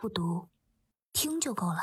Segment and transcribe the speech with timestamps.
[0.00, 0.46] 不读，
[1.12, 1.82] 听就够了。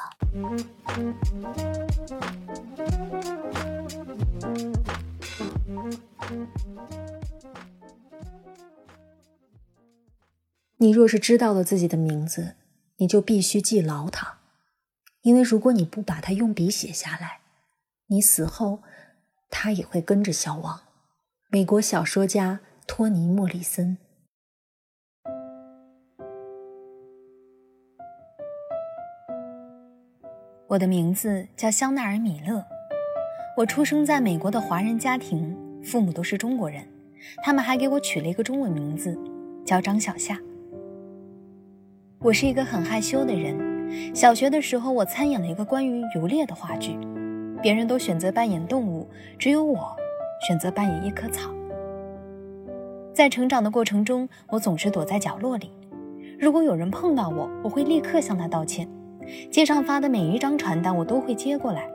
[10.78, 12.56] 你若是知道了自己的名字，
[12.96, 14.38] 你就必须记牢它，
[15.22, 17.42] 因为如果你不把它用笔写下来，
[18.08, 18.80] 你死后，
[19.50, 20.80] 它也会跟着消亡。
[21.50, 23.98] 美国小说家托尼·莫里森。
[30.76, 32.62] 我的名字叫香奈儿·米勒，
[33.56, 36.86] 我出生在美国的华人家庭，父母都是中国人，
[37.42, 39.18] 他们还给我取了一个中文名字，
[39.64, 40.38] 叫张小夏。
[42.20, 43.58] 我是一个很害羞的人，
[44.14, 47.00] 小学的时候我参演了一个关于游猎的话剧，
[47.62, 49.08] 别人都选择扮演动物，
[49.40, 49.96] 只有我
[50.46, 51.50] 选择扮演一棵草。
[53.14, 55.72] 在成长的过程中，我总是躲在角落里，
[56.38, 58.86] 如果有人碰到我，我会立刻向他道歉。
[59.50, 61.90] 街上发的每一张传单，我都会接过来。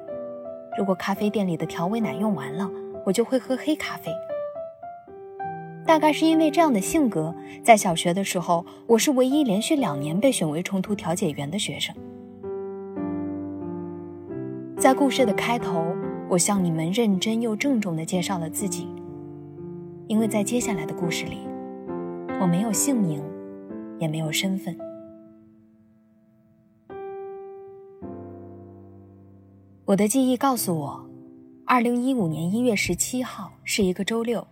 [0.79, 2.71] 如果咖啡店里的调味奶用完了，
[3.05, 4.13] 我就会喝黑咖啡。
[5.87, 11.95] 大概是因为这样的性格，在小学的时候，我是唯一连续两年被选为冲突调解员的学生。
[14.79, 15.85] 在故事的开头，
[16.29, 18.89] 我向你们认真又郑重地介绍了自己，
[20.07, 21.39] 因为在接下来的故事里，
[22.41, 23.21] 我没有姓名，
[23.99, 24.77] 也没有身份。
[29.91, 31.11] 我的记忆告诉我，
[31.67, 34.47] 二零一五年一月十七号是一个周六，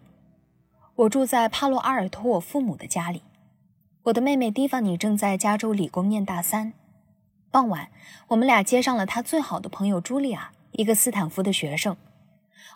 [0.96, 3.22] 我住在帕洛阿尔托我父母的家里，
[4.04, 6.72] 我的妹妹蒂凡尼正在加州理工念大三。
[7.52, 7.88] 傍晚，
[8.28, 11.96] 我们俩接上了她最好的朋友茱莉亚，一个斯坦福的学生。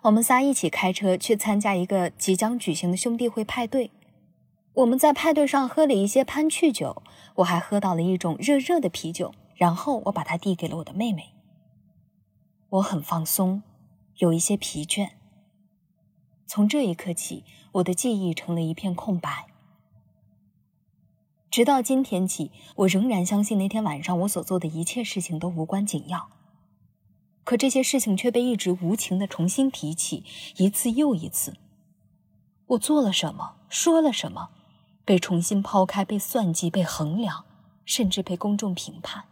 [0.03, 3.91] 我们仨一起开车去参加一个即将举行的兄弟会派对。
[4.75, 7.03] 我们在派对上喝了一些潘趣酒，
[7.35, 11.35] 我还喝到了一种热热的啤酒，然后我把它递给了我的妹妹。
[12.73, 13.63] 我很放松，
[14.17, 15.11] 有一些疲倦。
[16.47, 19.49] 从这一刻起，我的记忆成了一片空白。
[21.51, 26.31] 直到今天起，我仍然相信那天晚上我所做的一切事情都无关紧要。
[27.45, 30.25] 可这些事情却被一直无情的重新提起，
[30.57, 31.59] 一次又一次。
[32.69, 34.49] 我做了什么，说了什么，
[35.05, 37.45] 被重新抛开，被算计，被衡量，
[37.85, 39.25] 甚至被公众评判。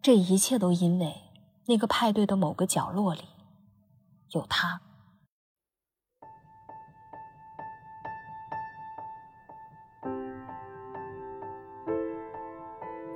[0.00, 1.27] 这一切都因为……
[1.68, 3.28] 那个派对的某个角落里，
[4.30, 4.80] 有他。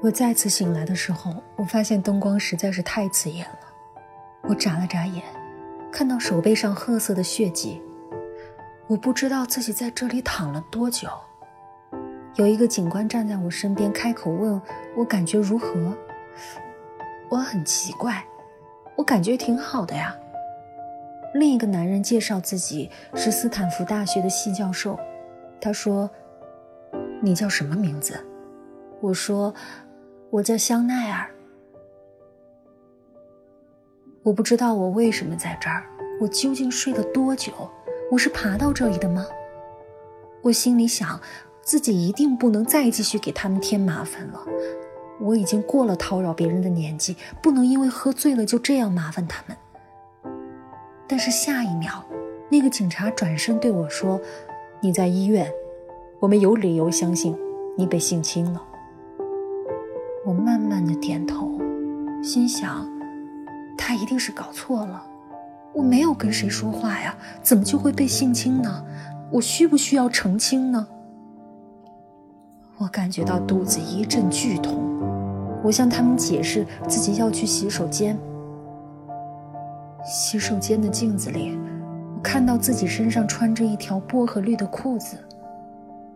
[0.03, 3.59] 我再次醒来的时候，我发现灯光实在是太刺眼了。
[4.43, 5.25] 我眨了眨眼，
[5.91, 7.81] 看到手背上褐色的血迹。
[8.87, 11.09] 我不知道自己在这里躺了多久。
[12.35, 14.61] 有一个警官站在我身边，开口问
[14.95, 15.97] 我感觉如何。
[17.31, 18.23] 我很奇怪。
[18.97, 20.17] 我感觉挺好的呀。
[21.35, 24.99] 另一个男人介绍自己是斯坦福大学的系教授，
[25.61, 26.11] 他说
[27.23, 28.23] ：“你叫什么名字？”
[29.01, 29.55] 我说
[30.31, 31.31] ：“我叫香奈儿。”
[34.23, 35.85] 我不知道我为什么在这儿，
[36.21, 37.53] 我究竟睡了多久？
[38.11, 39.27] 我是爬到这里的吗？
[40.43, 41.19] 我心里想，
[41.63, 44.45] 自己一定不能再继续给他们添麻烦了。
[45.23, 49.57] 我已经过了叨扰别人的年纪，不能因为喝醉了就这样麻烦他们。
[51.07, 52.05] 但是下一秒，
[52.51, 54.21] 那个警察转身对我说
[54.83, 55.49] ：“你在医院，
[56.19, 57.37] 我们有理由相信
[57.79, 58.61] 你被性侵了。”
[60.27, 61.59] 我慢慢的点头，
[62.23, 62.87] 心想，
[63.79, 65.05] 他一定是搞错了。
[65.73, 68.85] 我没有跟谁说话呀，怎么就会被性侵呢？
[69.31, 70.87] 我需不需要澄清呢？
[72.79, 75.02] 我感觉到肚子一阵剧痛。
[75.63, 78.19] 我向他们解释自己要去洗手间。
[80.05, 81.57] 洗手间的镜子里，
[82.17, 85.17] 我看到自己身上穿着一条薄荷绿的裤子。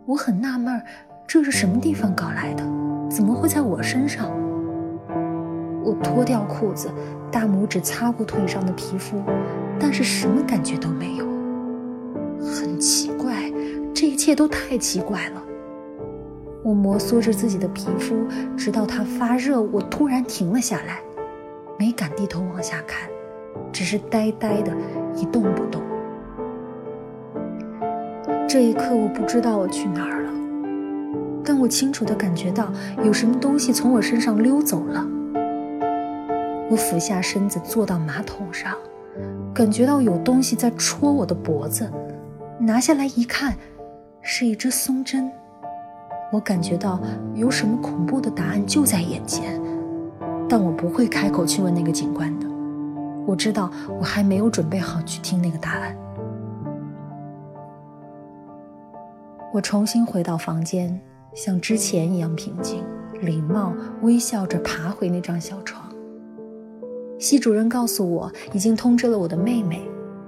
[0.05, 0.81] 我很纳闷，
[1.25, 2.63] 这是什么地方搞来的？
[3.09, 4.29] 怎么会在我身上？
[5.83, 6.89] 我脱掉裤子，
[7.31, 9.21] 大拇指擦过腿上的皮肤，
[9.79, 11.25] 但是什么感觉都没有。
[12.41, 13.49] 很奇怪，
[13.93, 15.41] 这一切都太奇怪了。
[16.67, 18.27] 我摩挲着自己的皮肤，
[18.57, 19.61] 直到它发热。
[19.61, 20.99] 我突然停了下来，
[21.79, 23.09] 没敢低头往下看，
[23.71, 24.73] 只是呆呆的
[25.15, 25.81] 一动不动。
[28.49, 30.31] 这一刻，我不知道我去哪儿了，
[31.41, 32.69] 但我清楚的感觉到
[33.01, 35.07] 有什么东西从我身上溜走了。
[36.69, 38.75] 我俯下身子坐到马桶上，
[39.53, 41.89] 感觉到有东西在戳我的脖子，
[42.59, 43.55] 拿下来一看，
[44.21, 45.31] 是一支松针。
[46.31, 46.99] 我感觉到
[47.33, 49.59] 有什么恐怖的答案就在眼前，
[50.49, 52.47] 但我不会开口去问那个警官的。
[53.25, 55.95] 我知道我还没有准备好去听那个答案。
[59.53, 60.99] 我重新回到房间，
[61.33, 62.83] 像之前一样平静、
[63.21, 65.89] 礼貌、微笑着爬回那张小床。
[67.17, 69.81] 系主任告诉我，已经通知了我的妹妹。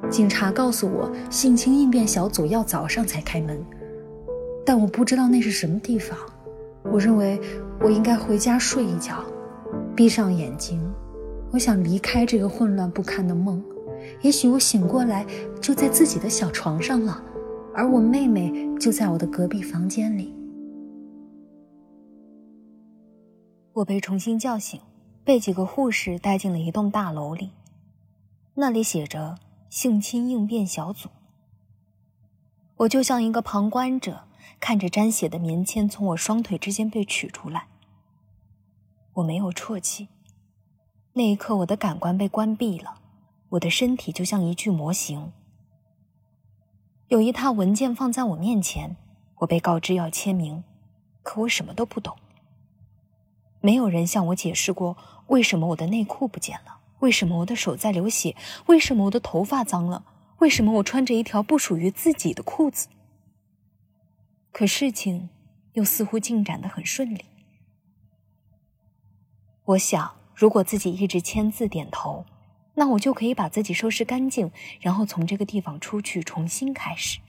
[0.10, 3.63] 警察告诉我，性侵应变小组要早上才开门，
[4.69, 6.16] 但我不知道那是什么地方。
[6.83, 7.42] 我认为
[7.81, 9.25] 我应该回家睡一觉，
[9.95, 10.80] 闭上眼睛。
[11.51, 13.63] 我想离开这个混乱不堪的梦。
[14.21, 15.25] 也许我醒过来
[15.60, 17.19] 就在自己的小床上了，
[17.74, 20.31] 而我妹妹就在我的隔壁房间里。
[23.74, 24.80] 我被重新叫醒。
[25.24, 27.50] 被几个护士带进了一栋大楼里，
[28.54, 31.10] 那里写着“性侵应变小组”。
[32.77, 34.25] 我就像一个旁观者，
[34.60, 37.68] 看着沾血的棉签从我双腿之间被取出来。
[39.13, 40.07] 我没有啜泣，
[41.13, 42.96] 那一刻我的感官被关闭了，
[43.50, 45.31] 我的身体就像一具模型。
[47.10, 48.96] 有一沓文件放在我面前，
[49.38, 50.63] 我被告知要签名，
[51.24, 52.16] 可我什么都不懂。
[53.62, 54.95] 没有人向我解释过
[55.28, 58.36] 为什么我的内裤不见了，为什么我的手在流血，
[58.68, 60.06] 为什么我的头发脏了，
[60.38, 62.88] 为什么我穿着一条不属于自己的裤子。
[64.51, 65.30] 可事情
[65.74, 67.25] 又似乎进展的很顺利。
[69.66, 72.25] 我想，如果自己一直签字点头，
[72.75, 77.19] 那我就可以把自己收拾干净，然后从这个地方出去，重新开始。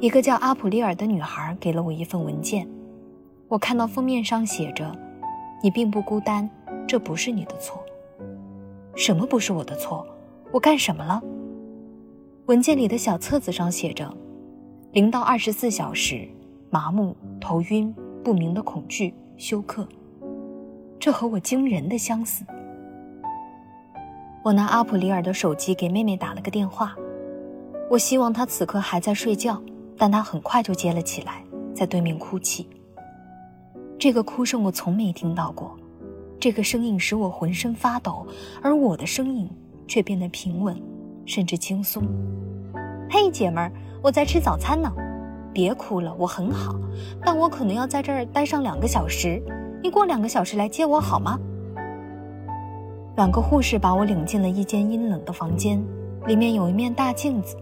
[0.00, 2.68] 一个叫阿普利尔的女孩给了我一份文件，
[3.48, 4.96] 我看到封面上写着
[5.60, 6.48] ：“你并不孤单，
[6.86, 7.84] 这不是你的错。”
[8.96, 10.06] 什么不是我的错？
[10.50, 11.22] 我干什么了？
[12.46, 14.10] 文件里的小册子上写着
[14.92, 16.26] ：“零到二十四小时，
[16.70, 19.86] 麻木、头晕、不明的恐惧、休克。”
[20.98, 22.44] 这和我惊人的相似。
[24.42, 26.96] 我拿阿普里尔的手机给妹妹打了个电话，
[27.90, 29.60] 我希望她此刻还在睡觉。
[29.98, 31.44] 但她很快就接了起来，
[31.74, 32.68] 在对面哭泣。
[33.98, 35.76] 这个哭声我从没听到过，
[36.40, 38.26] 这个声音使我浑身发抖，
[38.62, 39.50] 而我的声音
[39.88, 40.80] 却变得平稳，
[41.24, 42.04] 甚至轻松。
[43.10, 44.92] 嘿，姐们儿，我在吃早餐呢，
[45.52, 46.76] 别哭了，我很好，
[47.24, 49.42] 但我可能要在这儿待上两个小时，
[49.82, 51.40] 你过两个小时来接我好吗？
[53.16, 55.82] 两个护士把我领进了一间阴冷的房间，
[56.26, 57.56] 里面有一面大镜子。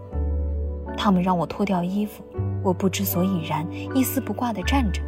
[0.98, 2.24] 他们让我脱掉衣服，
[2.62, 5.00] 我不知所以然，一丝不挂地站着。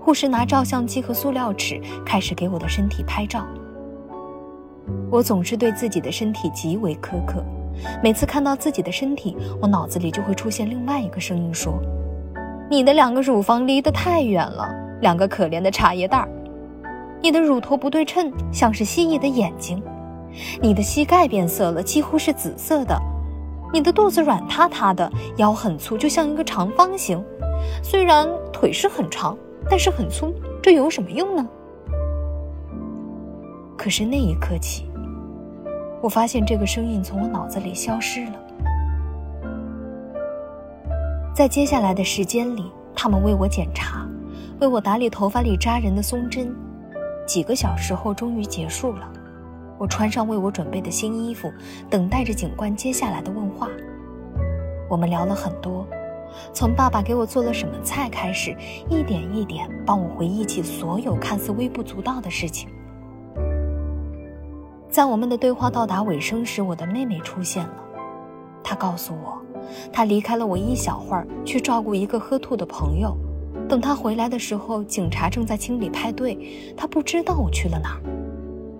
[0.00, 3.46] 护士拿照相机和塑料尺开始给我的身体拍照。
[5.10, 7.42] 我总是对自己的身体极为苛刻，
[8.02, 11.74] 每次看到自己的身体，我脑子里就会出现另外一个声音说
[12.70, 14.68] ：“你的两个乳房离得太远了，
[15.00, 16.28] 两个可怜的茶叶蛋儿；
[17.22, 19.78] 你的乳头不对称，像是蜥蜴的眼睛；
[20.60, 23.00] 你的膝盖变色了，几乎是紫色的。”
[23.72, 27.22] 你的肚子软塌塌的，腰很粗，就像一个长方形。
[27.82, 29.36] 虽然腿是很长，
[29.68, 30.32] 但是很粗，
[30.62, 31.46] 这有什么用呢？
[33.86, 34.84] 可是那一刻起，
[36.02, 38.32] 我发现这个声音从我脑子里消失了。
[41.32, 42.64] 在接下来的时间里，
[42.96, 44.04] 他们为我检查，
[44.58, 46.52] 为我打理头发里扎人的松针。
[47.28, 49.08] 几个小时后，终于结束了。
[49.78, 51.48] 我穿上为我准备的新衣服，
[51.88, 53.68] 等待着警官接下来的问话。
[54.90, 55.86] 我们聊了很多，
[56.52, 58.50] 从爸爸给我做了什么菜开始，
[58.90, 62.68] 一点一点帮我回忆起所有看似微不足道的事情。
[64.96, 67.74] 在我们的对话到达尾声时，我的妹妹出现了。
[68.64, 69.36] 她告诉我，
[69.92, 73.14] 她离开了我一小会儿，去照顾一个喝吐的朋友。
[73.68, 78.00] 等她回来的时候，警察正在清理派对，她不知道我去了哪儿。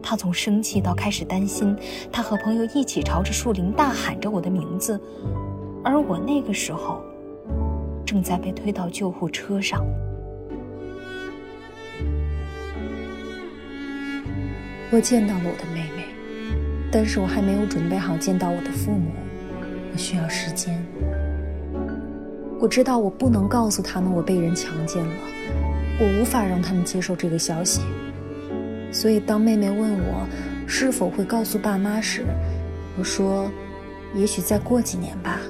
[0.03, 1.77] 他从生气到开始担心，
[2.11, 4.99] 他和朋友一起朝着树林大喊着我的名字，
[5.85, 6.99] 而我那个时候
[8.07, 9.85] 正在被推到救护车上。
[14.91, 16.07] 我见到了我的妹妹，
[16.93, 19.11] 但是我还没有准备好见到我的父母，
[19.93, 20.81] 我需要时间。
[22.61, 25.13] 我知道我不能告诉他们我被人强奸了，
[26.01, 27.83] 我无法让他们接受这个消息。
[28.93, 30.27] 所以，当妹妹问我
[30.67, 32.25] 是否会告诉爸妈时，
[32.97, 33.51] 我说
[34.15, 35.41] ：“也许再过几年吧。”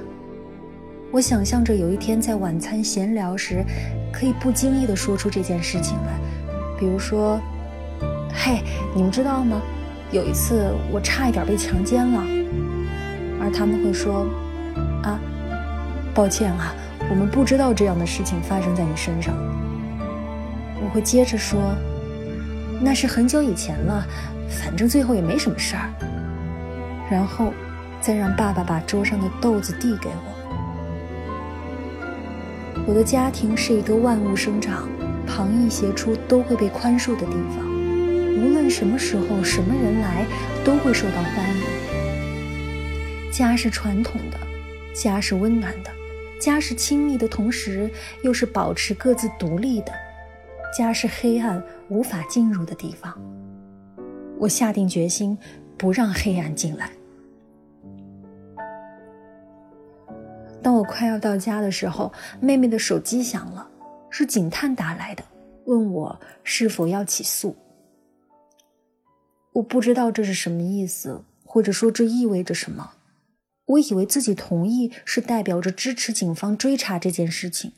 [1.13, 3.63] 我想象着有一天在晚餐闲聊时，
[4.11, 6.19] 可以不经意地说出这件事情来，
[6.77, 7.39] 比如说
[8.37, 8.61] ：“嘿，
[8.95, 9.59] 你们知道吗？
[10.11, 12.23] 有一次我差一点被强奸了。”
[13.41, 14.27] 而他们会说
[15.03, 15.19] ：“啊，
[16.13, 16.73] 抱歉啊，
[17.09, 19.35] 我们不知道这样的事情发生在你身上。”
[20.79, 21.59] 我会接着说
[22.79, 24.05] ：“那是很久以前了，
[24.47, 25.89] 反正最后也没什么事儿。”
[27.11, 27.51] 然后，
[27.99, 30.37] 再让爸爸把桌上的豆子递给我。
[32.85, 34.87] 我的家庭是一个万物生长、
[35.25, 37.66] 旁逸斜出都会被宽恕的地方，
[38.37, 40.23] 无论什么时候、什么人来，
[40.63, 43.31] 都会受到欢迎。
[43.31, 44.37] 家是传统的，
[44.93, 45.89] 家是温暖的，
[46.39, 47.89] 家是亲密的同时
[48.21, 49.91] 又是保持各自独立的，
[50.77, 53.19] 家是黑暗无法进入的地方。
[54.37, 55.35] 我下定决心，
[55.75, 56.91] 不让黑暗进来。
[60.61, 63.67] 当我快要到家的时候，妹妹的手机响了，
[64.11, 65.23] 是警探打来的，
[65.65, 67.55] 问我是否要起诉。
[69.57, 72.93] 我不知道这是什么意思，或者说这意味着什么。
[73.65, 77.73] 我以为自己同意是代表着支持警方追查这件事情。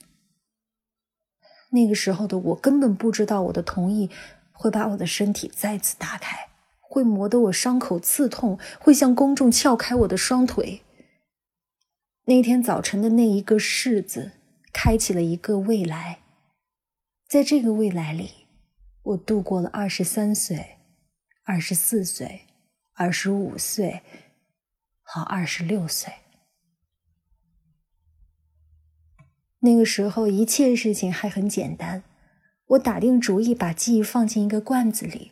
[1.72, 4.10] 那个时候的我根本不知道，我的同意
[4.52, 6.50] 会把我的身体再次打开，
[6.82, 10.82] 会磨得我伤口刺痛，会向公众撬开我的双腿。
[12.26, 14.34] 那天早晨的那一个“柿子，
[14.74, 16.20] 开启了一个未来。
[17.28, 18.32] 在这个未来里，
[19.04, 20.79] 我度过了二十三岁、
[21.52, 22.42] 二十四岁、
[22.94, 24.04] 二十五岁
[25.02, 26.14] 和二十六岁。
[29.62, 32.04] 那个时候，一切事情还很简单。
[32.68, 35.32] 我打定主意把记忆放进一个罐子里，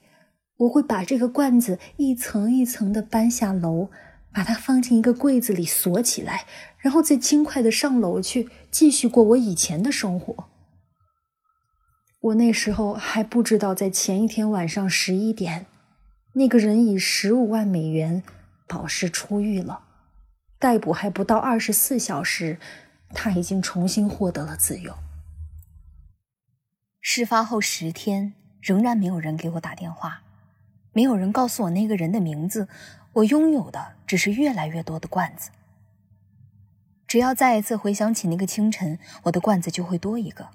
[0.56, 3.92] 我会把这个罐子一层一层的搬下楼。
[4.34, 6.46] 把它放进一个柜子里锁起来，
[6.80, 10.50] 然后再轻快的上楼去继续过我以前的生活。
[12.20, 15.68] 我那时候还不知道，在前一天晚上十一点，
[16.38, 18.22] 那个人以十五万美元
[18.68, 19.82] 保释出狱了，
[20.60, 22.60] 逮捕还不到二十四小时，
[23.10, 24.94] 他已经重新获得了自由。
[27.02, 30.22] 事发后十天，仍然没有人给我打电话，
[30.94, 32.68] 没有人告诉我那个人的名字。
[33.14, 35.50] 我拥有的只是越来越多的罐子。
[37.08, 40.50] 只要再一次回想起那个清晨，我的罐子就会多一个。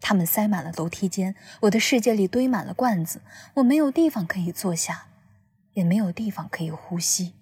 [0.00, 3.22] 它们塞满了楼梯间，我的世界里堆满了罐子。
[3.54, 5.06] 我没有地方可以坐下，
[5.74, 7.34] 也没有地方可以呼吸。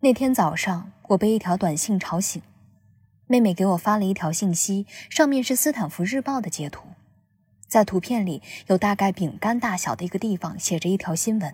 [0.00, 2.40] 那天早上，我被一条短信吵醒，
[3.26, 6.88] 妹妹给我发了一条信息，上面是斯坦福日报的截图。
[7.66, 11.52] 在图片里有大概饼干大小的一个地方，写着一条新闻：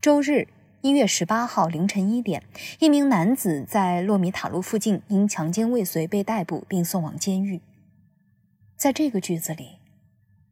[0.00, 0.48] 周日
[0.80, 2.42] 一月十八号凌晨一点，
[2.80, 7.60] 一名男子在洛米塔路附近因强奸未遂被逮捕并送往监狱。
[8.76, 9.78] 在这个句子里，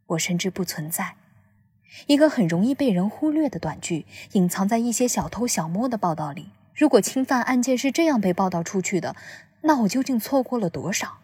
[0.07, 1.17] 我深知不存在
[2.07, 6.51] 一个很容易被人忽略的短句，隐藏在一些小偷小摸的报道里。
[6.75, 9.15] 如果侵犯案件是这样被报道出去的，
[9.61, 11.19] 那我究竟错过了多少？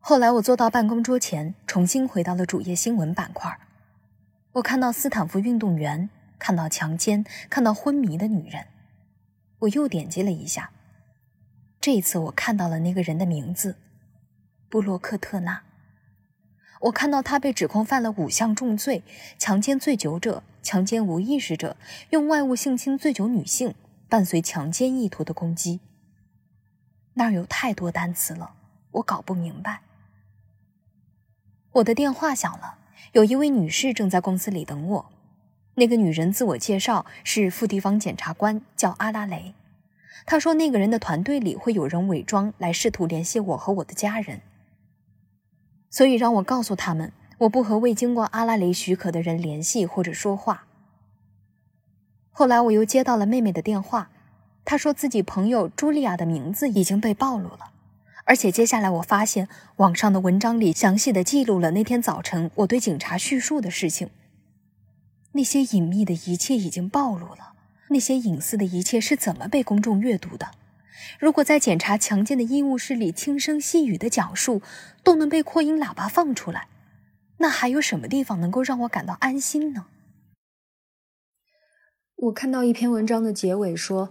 [0.00, 3.58] 后来我坐到办公桌前，重新回到了主页新闻板块。
[4.52, 6.08] 我看到斯坦福运动员，
[6.38, 8.66] 看到强奸，看到昏迷的女人。
[9.60, 10.70] 我又点击了一下，
[11.80, 13.76] 这一次我看到了那个人的名字——
[14.70, 15.62] 布洛克特纳。
[16.80, 19.02] 我看到他被指控犯了五项重罪：
[19.38, 21.76] 强奸醉酒者、强奸无意识者、
[22.10, 23.74] 用外物性侵醉酒女性、
[24.08, 25.80] 伴随强奸意图的攻击。
[27.14, 28.52] 那儿有太多单词了，
[28.92, 29.80] 我搞不明白。
[31.72, 32.78] 我的电话响了，
[33.12, 35.10] 有一位女士正在公司里等我。
[35.74, 39.54] 那个女人自我介绍是副地方检察官，叫阿拉雷。
[40.26, 44.40] 她说那个人的团队里会有人伪装来试图联系我和我的家人，
[45.90, 50.64] 所以让我告诉他们我不和未经过阿拉雷许可的人联系或者说话。
[52.30, 54.10] 后来我又接到了妹妹的电话，
[54.64, 57.72] 她说自己朋友茱莉亚的名字已经被暴露了。
[58.24, 64.10] 而且接下来，我发现网上的文章里详细的记录了那天早晨我对警察叙述的事情。
[65.32, 67.54] 那些隐秘的一切已经暴露了，
[67.88, 70.50] 那些隐私的一切是怎么被公众阅读的？
[71.18, 74.62] 如果在检查强奸的医务室里轻声细语的讲述
[75.02, 76.68] 都能被扩音喇叭放出来，
[77.38, 79.86] 那还有什么地方能够让我感到安心呢？
[82.16, 84.10] 我看到一篇文章的结尾说，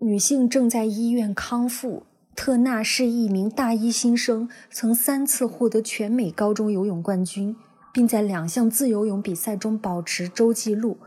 [0.00, 2.06] 女性正在医院康复。
[2.36, 7.56] 特纳是一名大一新生，曾三次获得全美高中游泳冠军，
[7.92, 11.00] 并在两项自由泳比赛中保持周纪录。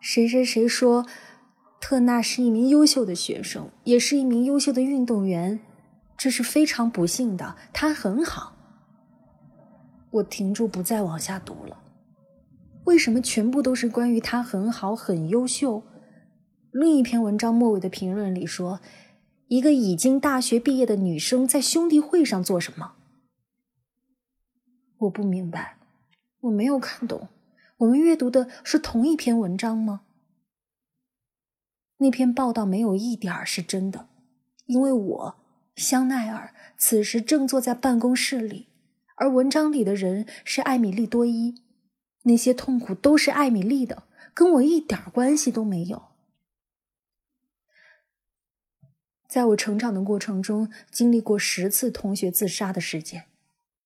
[0.00, 1.06] 谁谁谁说，
[1.80, 5.60] 特纳是一名优秀的学生，也是一名优秀的运动员，
[6.16, 7.56] 这是非常不幸的。
[7.72, 8.54] 他很好。
[10.10, 11.82] 我停住，不再往下读了。
[12.84, 15.82] 为什么全部都是关于他很好、很优秀？
[16.72, 18.80] 另一篇文章末尾的评论里说
[19.48, 22.94] ：“一个已经大学毕业的女生在兄弟会上做什么？”
[24.98, 25.76] 我不明白，
[26.40, 27.28] 我没有看懂。
[27.78, 30.02] 我们阅读的是同一篇文章吗？
[31.98, 34.08] 那篇报道没有一点儿是真的，
[34.66, 35.36] 因为我
[35.74, 38.68] 香奈儿此时正坐在办公室里，
[39.16, 41.62] 而文章里的人是艾米丽多伊，
[42.24, 44.02] 那些痛苦都是艾米丽的，
[44.34, 46.08] 跟我一点关系都没有。
[49.26, 53.24] 在我成长的过程中，经历过十次同学自杀的事件，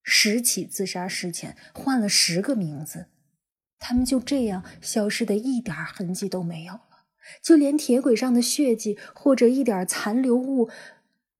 [0.02, 3.06] 十起自杀事件，换了十个名字，
[3.78, 6.80] 他们就这样消失的一点痕迹都没有。
[7.42, 10.68] 就连铁轨上的血迹或者一点残留物，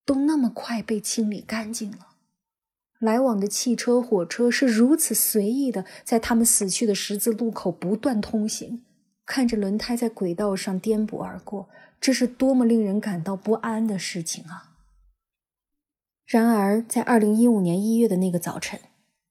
[0.05, 2.09] 都那么快被清理干净了。
[2.99, 8.85] 来往的汽车、火车是如此随意的，在他们死去的十字路口不断通行，
[9.25, 14.77] 看着轮胎在轨道上颠簸而过，这是多么令人感到不安的事情啊！
[16.27, 18.79] 然而，在二零一五年一月的那个早晨，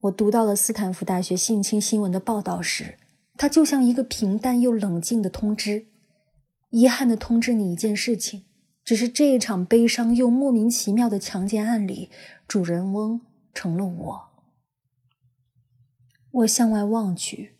[0.00, 2.98] 我读到了斯坦福大学性侵新闻的报道时，
[3.36, 5.86] 它就像一个平淡又冷静的通知。
[6.70, 8.44] 遗憾的通知你一件事情，
[8.84, 12.10] 只是这一场悲伤又莫名其妙的强奸案里，
[12.46, 13.20] 主人翁
[13.52, 14.30] 成了我。
[16.30, 17.56] 我向外望去，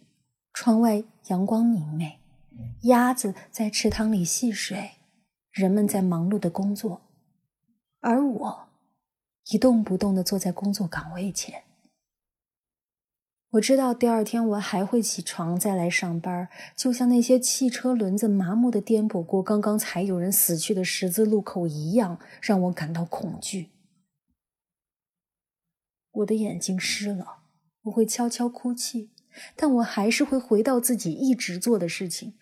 [0.52, 2.20] 窗外阳光明媚，
[2.82, 4.92] 鸭子在池塘里戏水，
[5.50, 7.02] 人们在忙碌的工作，
[7.98, 8.68] 而我
[9.50, 11.64] 一动不动地坐在工作岗位前。
[13.54, 23.70] 我知道第二天我还会起床再来上班，就像那些汽车轮子麻木的颠簸过刚刚才有人死去的十字路口一样，让我感到恐惧。
[26.12, 27.38] 我的眼睛湿了，
[27.82, 29.10] 我会悄悄哭泣，
[29.56, 32.34] 但我还是会回到自己一直做的事情，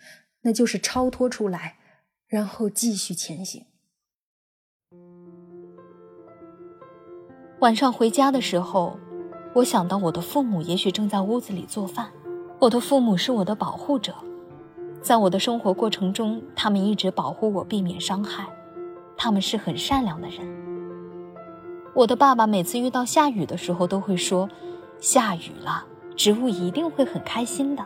[0.42, 1.78] 那就是超脱出来，
[2.26, 3.64] 然后继续前行。
[7.60, 9.00] 晚上回家的时候。
[9.54, 12.08] 我想到我的父母也许正在屋子里做饭，
[12.58, 14.14] 我的父母是我的保护者，
[15.02, 18.46] 在我的生活过程中，他们一直保护我，避免伤害，
[19.16, 20.46] 他们是很善良的人。
[21.94, 24.48] 我的爸爸每次遇到下雨的时候都会说
[25.00, 25.84] ：“下雨了，
[26.14, 27.84] 植物一定会很开心的。”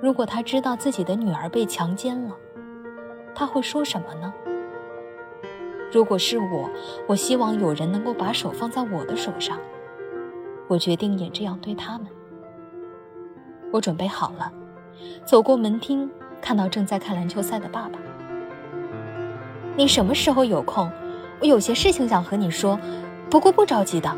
[0.00, 2.34] 如果他知道自己的女儿被强奸了，
[3.34, 4.32] 他会说什么呢？
[5.90, 6.68] 如果是我，
[7.06, 9.58] 我希望有人能够把手放在我的手上。
[10.66, 12.06] 我决定也这样对他们。
[13.72, 14.52] 我准备好了，
[15.24, 17.98] 走过门厅，看到正在看篮球赛的爸爸。
[19.76, 20.90] 你什么时候有空？
[21.40, 22.78] 我有些事情想和你说，
[23.30, 24.14] 不过不着急的。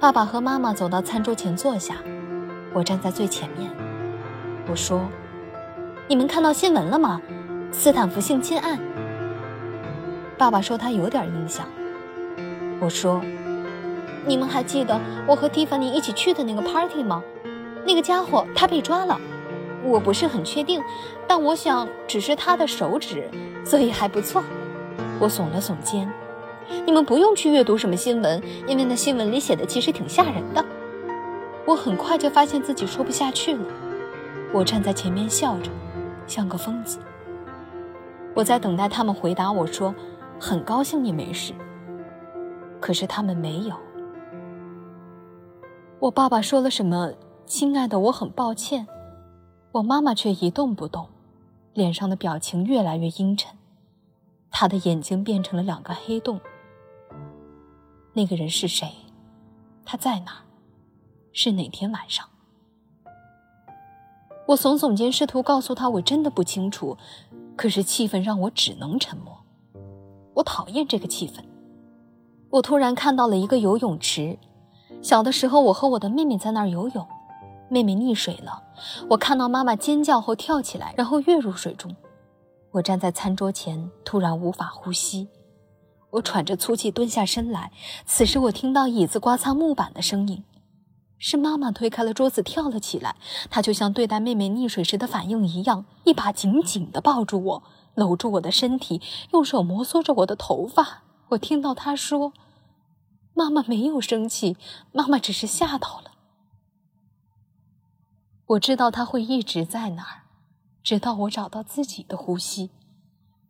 [0.00, 1.96] 爸爸和妈妈走到餐桌前坐下，
[2.74, 3.70] 我站在最前面。
[4.68, 5.00] 我说
[6.08, 7.22] ：“你们看到新闻了吗？
[7.70, 8.78] 斯坦福性侵案。”
[10.44, 11.66] 爸爸说他有点印象。
[12.78, 13.18] 我说
[14.28, 17.22] ：“你们还记得我和蒂凡尼一起去的那个 party 吗？
[17.86, 19.18] 那个家伙他被抓了，
[19.82, 20.82] 我不是很确定，
[21.26, 23.26] 但我想只是他的手指，
[23.64, 24.44] 所以还不错。”
[25.18, 26.06] 我耸了耸肩。
[26.84, 30.62] 你们不用去阅读什么新闻，因为那新闻里写的其实挺吓人的。
[31.64, 33.64] 我很快就发现自己说不下去了。
[34.52, 35.70] 我站在前面笑着，
[36.26, 36.98] 像个疯子。
[38.34, 39.50] 我在等待他们回答。
[39.50, 39.94] 我说。
[40.40, 41.54] 很高兴你没事，
[42.80, 43.76] 可是他们没有。
[46.00, 47.12] 我爸爸说了什么？
[47.46, 48.86] 亲爱的，我很抱歉。
[49.72, 51.08] 我妈妈却一动不动，
[51.72, 53.56] 脸上的表情越来越阴沉，
[54.50, 56.40] 她的眼睛变成了两个黑洞。
[58.12, 58.88] 那个人是谁？
[59.84, 60.44] 他在哪？
[61.32, 62.26] 是哪天晚上？
[64.46, 66.96] 我耸耸肩，试图告诉他我真的不清楚，
[67.56, 69.43] 可是气氛让我只能沉默。
[70.34, 71.42] 我讨厌这个气氛。
[72.50, 74.38] 我突然看到了一个游泳池，
[75.02, 77.06] 小的时候我和我的妹妹在那儿游泳，
[77.68, 78.62] 妹妹溺水了，
[79.10, 81.94] 我看到妈妈尖叫后跳起来，然后跃入水中。
[82.72, 85.28] 我站在餐桌前，突然无法呼吸，
[86.10, 87.72] 我喘着粗气蹲下身来。
[88.06, 90.44] 此时我听到椅子刮擦木板的声音，
[91.18, 93.16] 是妈妈推开了桌子跳了起来，
[93.50, 97.62] 她就像对待妹妹溺水时的反应一样，一把紧紧地抱住我。
[97.94, 99.00] 搂住我的身体，
[99.32, 101.02] 用手摩挲着我的头发。
[101.28, 102.32] 我听到他说
[103.34, 104.56] ：“妈妈没有生气，
[104.92, 106.12] 妈妈只是吓到了。”
[108.46, 110.24] 我知道他会一直在那儿，
[110.82, 112.70] 直到我找到自己的呼吸，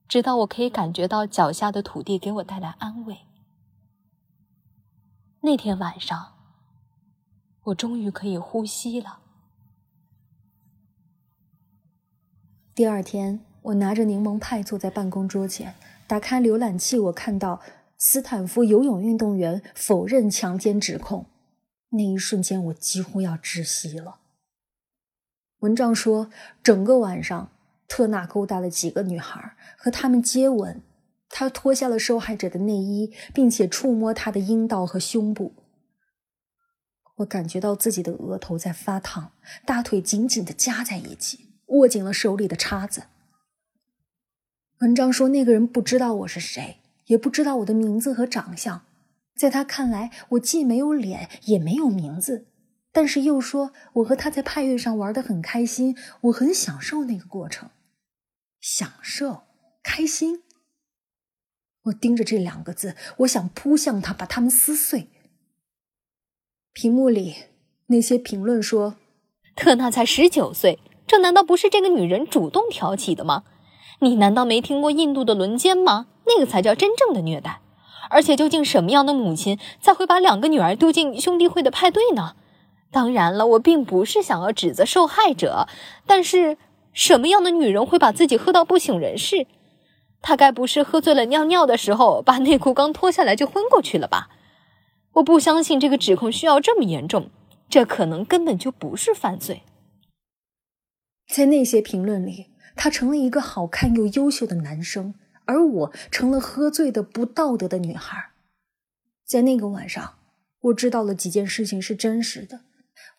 [0.07, 3.27] 直到我可以感觉到脚下的土地给我带来安慰。
[5.41, 6.35] 那天晚上，
[7.65, 9.19] 我终于可以呼吸了。
[12.75, 15.75] 第二天，我拿着柠檬派坐在办公桌前，
[16.07, 17.63] 打开浏览器，我看到
[17.97, 21.25] 斯坦福游泳运动员否认强奸指控。
[21.91, 24.17] 那一瞬间，我几乎要窒息了。
[25.61, 26.31] 文章说，
[26.63, 27.53] 整个晚上，
[27.89, 30.83] 特纳勾搭了几个女孩，和她们接吻。
[31.31, 35.55] 他脱下了受害者的内衣，并且触摸她的阴道和胸部。
[37.17, 39.33] 我感觉到自己的额头在发烫，
[39.65, 43.05] 大腿紧紧的夹在一起，握紧了手里的叉子。
[44.85, 48.85] 文章说，那个人不知道我是谁，也不知道我的名字和长相。
[49.35, 52.45] 在他看来，我既没有脸，也没有名字。
[52.93, 57.71] 但是又说我和他在派对上玩的很开心，我很享受那个过程，
[58.61, 59.45] 享受
[59.83, 60.43] 开心。
[61.85, 65.09] 我盯着这两个字，我想扑向他，把他们撕碎。
[66.75, 67.37] 屏幕里
[67.87, 68.97] 那些评论说
[69.57, 73.45] ：“特纳才十九岁，这难道不是这个女人主动挑起的吗？
[74.01, 76.07] 你难道没听过印度的轮奸吗？
[76.27, 77.61] 那个才叫真正的虐待。
[78.11, 82.37] 而且，究竟什么样的母亲才会把两个女儿丢进兄弟会的派对呢？”
[82.93, 85.67] 当然了，我并不是想要指责受害者，
[86.07, 86.57] 但是
[86.93, 89.49] 什么样的女人会把自己喝到不省人事？
[90.23, 94.29] 她该不是喝醉了尿尿的时候，把内裤刚脱下来就昏过去了吧？
[95.15, 97.31] 我不相信这个指控需要这么严重，
[97.69, 99.63] 这可能根本就不是犯罪。
[101.29, 108.31] 在那些评论里，他成了一个好看又优秀的男生，而我成了喝醉的不道德的女孩。
[109.27, 110.15] 在那个晚上，
[110.61, 112.61] 我知道了几件事情是真实的。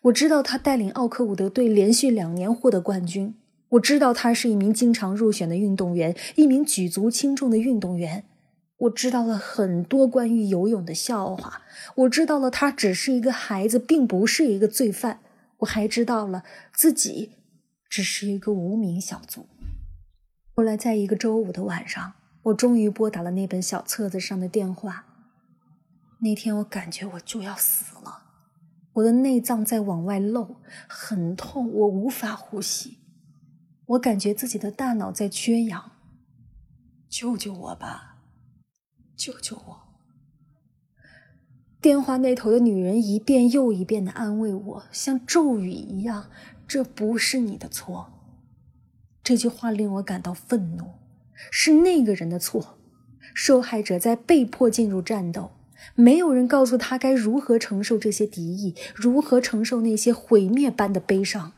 [0.02, 3.34] 我知道他带领奥克伍德队连续两年获得冠军。
[3.70, 8.24] 我知道他是一名经常入选的运动员，一名举足轻重的运动员。
[8.78, 11.62] 我知道了很多关于游泳的笑话。
[11.96, 15.20] 我知道了他只是一个孩子，并不是一个罪犯。
[15.58, 17.30] 我还知道了自己
[17.88, 19.48] 只是一个无名小卒。
[20.54, 25.04] 后来，在一个周五的晚上，我终于拨打了那本小册子上的电话。
[26.20, 28.22] 那天，我感觉我就要死了。
[28.94, 32.98] 我的内脏在往外漏，很痛，我无法呼吸。
[33.84, 35.92] 我感觉自己的大脑在缺氧，
[37.08, 38.22] 救救我吧，
[39.14, 39.85] 救救我！
[41.86, 46.28] 电话那头的女人一遍又一遍的安慰我，像咒语一样
[46.66, 48.12] ：“这不是你的错。”
[49.22, 50.94] 这句话令我感到愤怒，
[51.52, 52.76] 是那个人的错。
[53.32, 55.52] 受害者在被迫进入战斗。
[55.94, 61.52] 没有人告诉他该如何承受这些敌意，如何承受那些毁灭般的悲伤。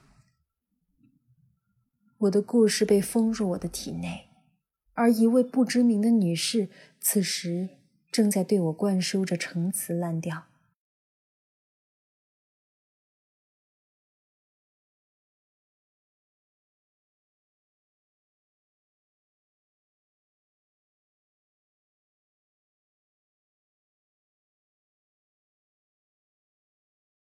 [2.18, 4.26] 我的故事被封入我的体内，
[4.92, 6.68] 而一位不知名的女士
[7.00, 7.70] 此时
[8.10, 10.47] 正在对我灌输着陈词滥调。